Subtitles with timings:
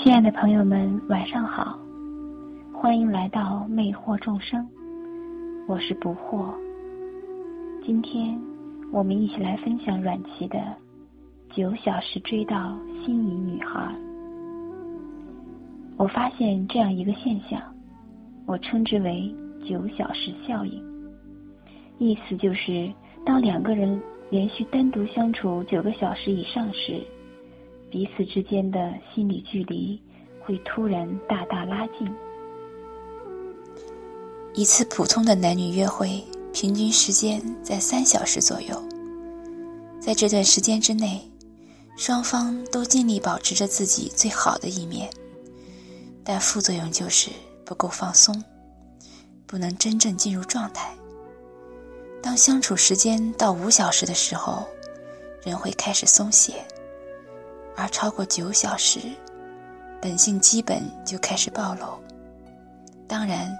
[0.00, 1.76] 亲爱的朋友们，晚上好，
[2.72, 4.64] 欢迎来到魅惑众生，
[5.66, 6.54] 我是不惑。
[7.84, 8.40] 今天
[8.92, 10.56] 我们一起来分享阮琦的
[11.52, 13.80] 《九小时追到心仪女孩》。
[15.96, 17.60] 我发现这样一个现象，
[18.46, 19.34] 我称之为
[19.68, 20.80] “九小时效应”，
[21.98, 22.88] 意思就是
[23.26, 27.02] 当两个人连续单独相处九个小时以上时，
[27.90, 30.00] 彼此之间的心理距离
[30.40, 32.08] 会突然大大拉近。
[34.54, 38.82] 一次普通的男女约会，平均时间在三小时左右。
[40.00, 41.20] 在这段时间之内，
[41.96, 45.08] 双方都尽力保持着自己最好的一面，
[46.24, 47.30] 但副作用就是
[47.64, 48.42] 不够放松，
[49.46, 50.92] 不能真正进入状态。
[52.22, 54.66] 当相处时间到五小时的时候，
[55.42, 56.54] 人会开始松懈。
[57.78, 58.98] 而超过九小时，
[60.02, 61.86] 本性基本就开始暴露。
[63.06, 63.56] 当然，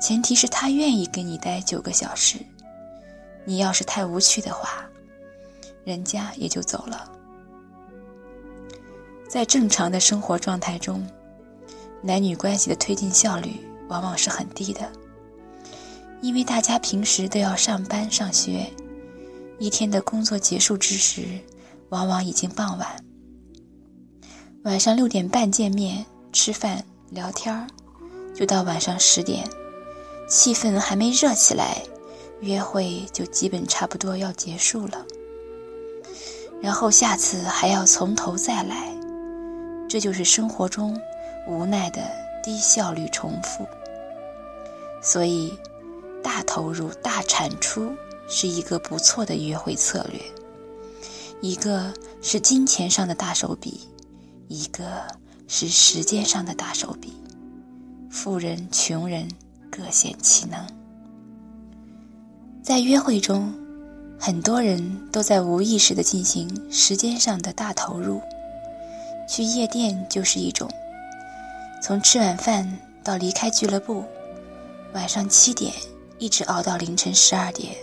[0.00, 2.38] 前提是他愿意跟你待九个小时。
[3.44, 4.88] 你要是太无趣的话，
[5.84, 7.10] 人家也就走了。
[9.28, 11.04] 在正常的生活状态中，
[12.00, 13.56] 男女关系的推进效率
[13.88, 14.88] 往往是很低的，
[16.20, 18.70] 因为大家平时都要上班上学，
[19.58, 21.40] 一天的工作结束之时，
[21.88, 23.04] 往往已经傍晚。
[24.64, 27.66] 晚上六点半见面吃饭聊天儿，
[28.32, 29.44] 就到晚上十点，
[30.28, 31.82] 气氛还没热起来，
[32.42, 35.04] 约会就基本差不多要结束了。
[36.60, 38.94] 然后下次还要从头再来，
[39.88, 40.96] 这就是生活中
[41.48, 42.00] 无奈的
[42.40, 43.66] 低效率重复。
[45.02, 45.52] 所以，
[46.22, 47.92] 大投入大产出
[48.28, 50.20] 是一个不错的约会策略，
[51.40, 53.88] 一个是金钱上的大手笔。
[54.52, 54.84] 一个
[55.48, 57.14] 是时间上的大手笔，
[58.10, 59.26] 富人穷人
[59.70, 60.66] 各显其能。
[62.62, 63.50] 在约会中，
[64.20, 68.20] 很多人都在无意识的进行时间上的大投入。
[69.26, 70.70] 去夜店就是一种，
[71.82, 74.04] 从吃晚饭到离开俱乐部，
[74.92, 75.72] 晚上七点
[76.18, 77.74] 一直熬到凌晨十二点，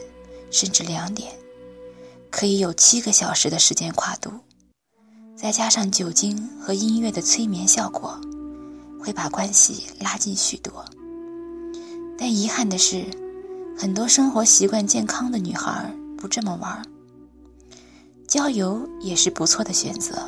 [0.51, 1.31] 甚至两点，
[2.29, 4.31] 可以有七个小时的时间跨度。
[5.41, 8.19] 再加上酒精和音乐的催眠效果，
[8.99, 10.83] 会把关系拉近许多。
[12.17, 13.05] 但遗憾的是，
[13.77, 16.85] 很多生活习惯健康的女孩不这么玩。
[18.27, 20.27] 郊游也是不错的选择，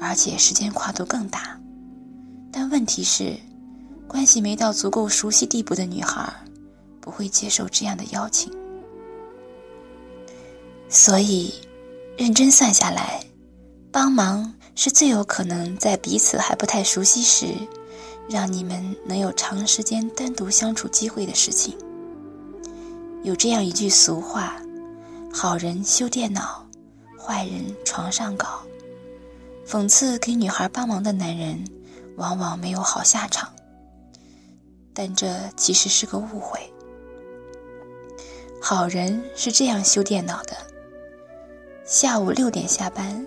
[0.00, 1.56] 而且时间跨度更大。
[2.50, 3.36] 但问题是，
[4.08, 6.34] 关系没到足够熟悉地步的女孩，
[7.00, 8.52] 不会接受这样的邀请。
[10.88, 11.54] 所以，
[12.18, 13.24] 认真算下来。
[13.94, 17.46] 帮忙是最有可能在彼此还不太熟悉时，
[18.28, 21.78] 让你们能有长时间单独相处机会的事情。
[23.22, 24.60] 有这样一句俗话
[25.32, 26.66] ：“好人修电脑，
[27.16, 28.62] 坏人床上搞。”
[29.64, 31.64] 讽刺给女孩帮忙的男人，
[32.16, 33.48] 往往没有好下场。
[34.92, 36.58] 但这其实是个误会。
[38.60, 40.56] 好人是这样修电脑的：
[41.86, 43.24] 下午六点下班。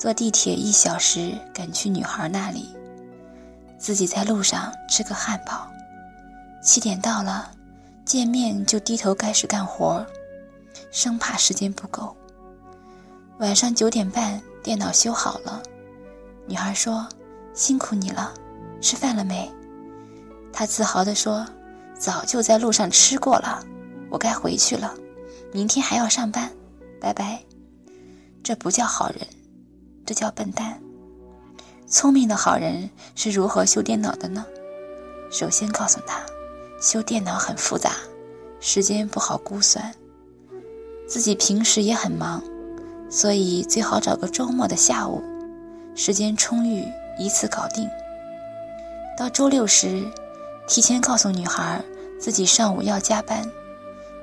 [0.00, 2.74] 坐地铁一小时赶去女孩那里，
[3.76, 5.68] 自己在路上吃个汉堡。
[6.62, 7.50] 七点到了，
[8.06, 10.02] 见面就低头开始干活，
[10.90, 12.16] 生怕时间不够。
[13.40, 15.62] 晚上九点半电脑修好了，
[16.46, 17.06] 女孩说
[17.52, 18.32] ：“辛苦你了，
[18.80, 19.52] 吃饭了没？”
[20.50, 21.46] 他自豪地说
[21.94, 23.62] ：“早就在路上吃过了，
[24.08, 24.94] 我该回去了，
[25.52, 26.50] 明天还要上班，
[26.98, 27.38] 拜拜。”
[28.42, 29.18] 这不叫好人。
[30.10, 30.76] 这叫笨蛋。
[31.86, 34.44] 聪明的好人是如何修电脑的呢？
[35.30, 36.20] 首先告诉他，
[36.82, 37.92] 修电脑很复杂，
[38.58, 39.94] 时间不好估算，
[41.06, 42.42] 自己平时也很忙，
[43.08, 45.22] 所以最好找个周末的下午，
[45.94, 46.84] 时间充裕，
[47.16, 47.88] 一次搞定。
[49.16, 50.04] 到周六时，
[50.66, 51.80] 提前告诉女孩
[52.18, 53.48] 自己上午要加班，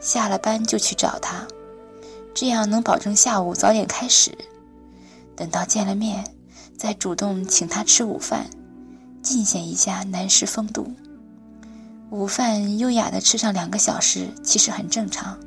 [0.01, 1.47] 下了班就去找她，
[2.33, 4.37] 这样能保证下午早点开始。
[5.37, 6.25] 等到见了面，
[6.77, 8.49] 再主动请他吃午饭，
[9.21, 10.91] 尽显一下男士风度。
[12.09, 15.37] 午饭优雅的吃上两个小时，其实很正常。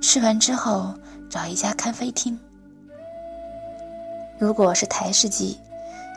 [0.00, 0.94] 吃完之后，
[1.28, 2.38] 找一家咖啡厅。
[4.38, 5.58] 如果是台式机，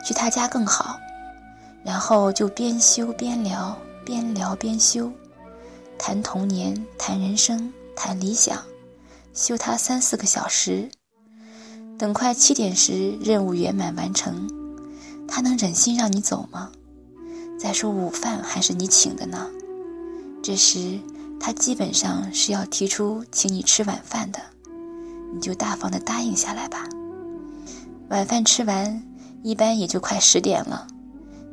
[0.04, 0.98] 去他家更好。
[1.84, 5.10] 然后就边修边聊，边聊边修，
[5.98, 8.60] 谈童年，谈人生，谈理想，
[9.32, 10.90] 修他三四个小时。
[11.98, 14.48] 等快七点时，任务圆满完成，
[15.26, 16.70] 他能忍心让你走吗？
[17.58, 19.48] 再说午饭还是你请的呢。
[20.42, 21.00] 这时
[21.40, 24.38] 他基本上是要提出请你吃晚饭的，
[25.32, 26.86] 你就大方的答应下来吧。
[28.10, 29.02] 晚饭吃完，
[29.42, 30.86] 一般也就快十点了，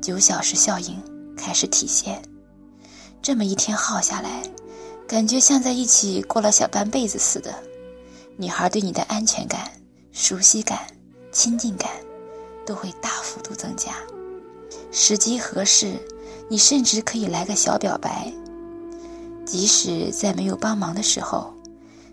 [0.01, 1.01] 九小时效应
[1.37, 2.21] 开始体现。
[3.21, 4.43] 这么一天耗下来，
[5.07, 7.55] 感觉像在一起过了小半辈子似的。
[8.35, 9.71] 女孩对你的安全感、
[10.15, 10.79] 熟悉感、
[11.31, 11.89] 亲近感
[12.67, 13.95] 都会大幅度增加。
[14.91, 15.95] 时机合适，
[16.47, 18.31] 你甚至可以来个小表白。
[19.43, 21.51] 即使在没有帮忙的时候，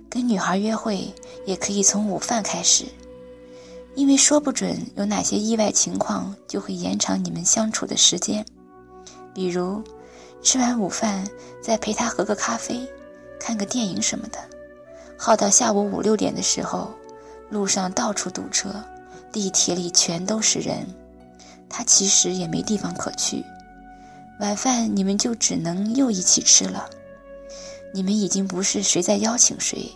[0.08, 1.12] 跟女孩约会
[1.44, 2.86] 也可以从午饭开始。
[3.94, 8.42] 因为说不准有哪些意外情况，就会延长你们相处的时间。
[9.34, 9.82] 比如，
[10.42, 11.28] 吃完午饭
[11.62, 12.88] 再陪她喝个咖啡，
[13.38, 14.38] 看个电影什么的，
[15.18, 16.90] 耗到下午五六点的时候，
[17.50, 18.82] 路上到处堵车，
[19.30, 20.86] 地铁里全都是人，
[21.68, 23.44] 他其实也没地方可去。
[24.40, 26.88] 晚饭你们就只能又一起吃了。
[27.92, 29.90] 你们已经不是谁在邀请谁。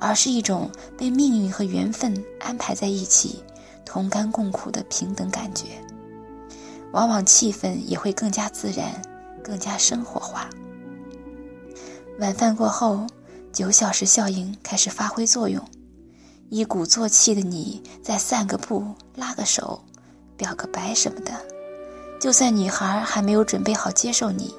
[0.00, 3.42] 而是一种被命运和缘分安排在一起，
[3.84, 5.64] 同甘共苦的平等感觉，
[6.92, 9.02] 往往气氛也会更加自然，
[9.42, 10.48] 更加生活化。
[12.20, 13.08] 晚饭过后，
[13.52, 15.60] 九小时效应开始发挥作用，
[16.50, 18.82] 一鼓作气的你再散个步、
[19.16, 19.82] 拉个手、
[20.34, 21.32] 表个白什么的，
[22.18, 24.54] 就算女孩还没有准备好接受你，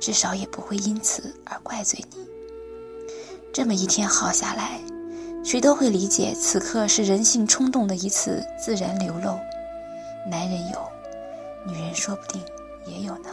[0.00, 2.26] 至少也不会因此而怪罪你。
[3.52, 4.80] 这么一天耗下来，
[5.44, 9.38] 谁都会理解，此刻是人性冲动的一次自然流露。
[10.28, 12.42] 男人有，女人说不定
[12.84, 13.28] 也有呢。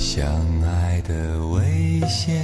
[0.00, 0.26] 相
[0.62, 2.42] 爱的危险，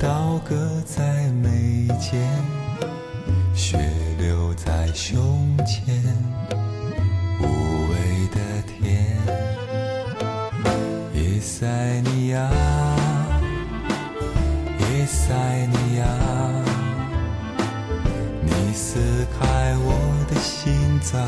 [0.00, 2.20] 刀割在眉间，
[3.54, 3.78] 血
[4.18, 5.94] 流在胸前，
[7.40, 7.44] 无
[7.88, 7.96] 味
[8.34, 9.16] 的甜。
[11.14, 11.66] 叶塞
[12.00, 12.50] 尼亚，
[14.80, 15.32] 叶塞
[15.66, 16.04] 尼亚，
[18.42, 18.98] 你撕
[19.38, 21.24] 开我的心脏，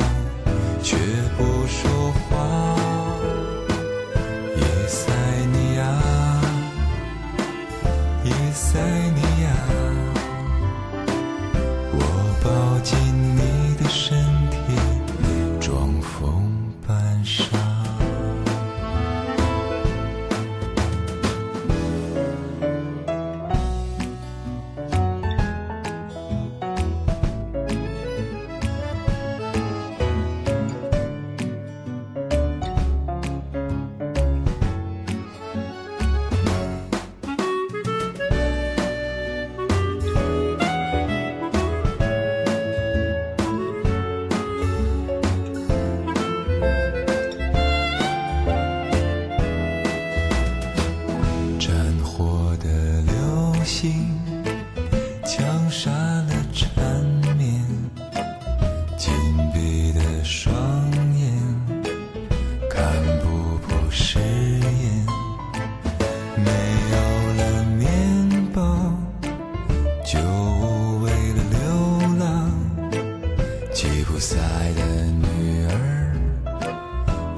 [0.82, 0.96] 却
[1.38, 2.79] 不说话。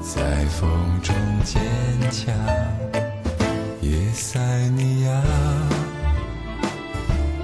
[0.03, 0.69] 在风
[1.01, 1.61] 中坚
[2.11, 2.35] 强，
[3.81, 4.37] 叶塞
[4.75, 5.23] 尼亚，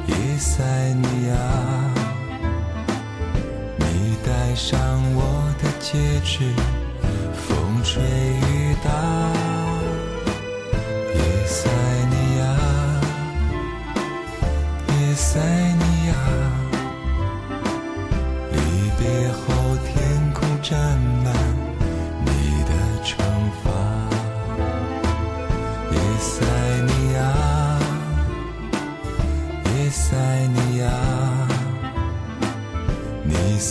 [0.07, 0.61] 叶塞
[0.95, 1.35] 尼亚，
[3.77, 4.77] 你戴上
[5.15, 6.53] 我的戒指，
[7.33, 8.91] 风吹雨打，
[11.15, 11.69] 叶塞
[12.09, 12.41] 尼亚，
[14.99, 15.58] 叶塞。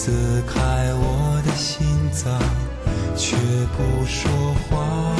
[0.08, 0.56] 撕开
[0.94, 2.40] 我的心脏
[3.14, 3.36] 却
[3.76, 5.14] 不说话。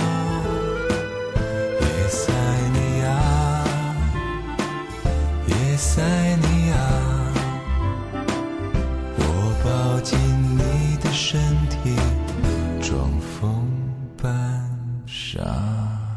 [1.79, 2.33] 叶塞
[2.73, 3.65] 尼亚
[5.47, 6.01] 叶塞
[6.37, 6.77] 尼亚。
[9.19, 9.23] 我
[9.63, 10.19] 抱紧
[10.57, 11.95] 你的身体
[12.81, 13.69] 装疯
[14.17, 14.27] 扮
[15.07, 16.08] 傻。